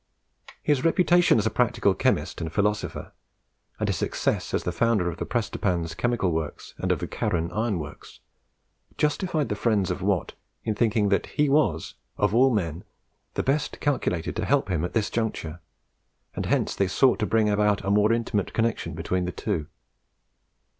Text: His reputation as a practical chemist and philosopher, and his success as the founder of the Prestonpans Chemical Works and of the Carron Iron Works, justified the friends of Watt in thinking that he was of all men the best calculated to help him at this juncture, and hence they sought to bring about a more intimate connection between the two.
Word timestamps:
His 0.63 0.83
reputation 0.83 1.37
as 1.37 1.45
a 1.45 1.51
practical 1.51 1.93
chemist 1.93 2.41
and 2.41 2.51
philosopher, 2.51 3.11
and 3.79 3.87
his 3.87 3.97
success 3.97 4.51
as 4.51 4.63
the 4.63 4.71
founder 4.71 5.11
of 5.11 5.17
the 5.17 5.27
Prestonpans 5.27 5.95
Chemical 5.95 6.31
Works 6.31 6.73
and 6.79 6.91
of 6.91 6.97
the 6.97 7.07
Carron 7.07 7.51
Iron 7.51 7.77
Works, 7.77 8.19
justified 8.97 9.49
the 9.49 9.55
friends 9.55 9.91
of 9.91 10.01
Watt 10.01 10.33
in 10.63 10.73
thinking 10.73 11.09
that 11.09 11.27
he 11.27 11.49
was 11.49 11.93
of 12.17 12.33
all 12.33 12.49
men 12.51 12.83
the 13.35 13.43
best 13.43 13.79
calculated 13.79 14.35
to 14.37 14.45
help 14.45 14.69
him 14.71 14.83
at 14.83 14.93
this 14.93 15.11
juncture, 15.11 15.59
and 16.35 16.47
hence 16.47 16.75
they 16.75 16.87
sought 16.87 17.19
to 17.19 17.27
bring 17.27 17.47
about 17.47 17.85
a 17.85 17.91
more 17.91 18.11
intimate 18.11 18.53
connection 18.55 18.95
between 18.95 19.25
the 19.25 19.31
two. 19.31 19.67